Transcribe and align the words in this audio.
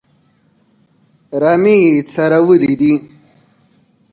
رمې 1.41 1.75
یې 1.83 1.93
څرولې 2.11 2.73
دي. 2.81 2.93